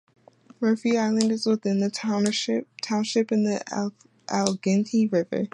[0.59, 2.67] Murphy Island is within the township
[3.31, 3.61] in the
[4.31, 5.45] Allegheny River.